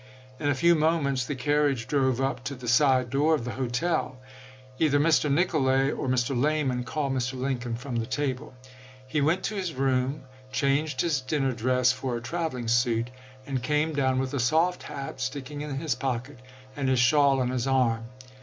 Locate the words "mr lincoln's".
7.13-7.79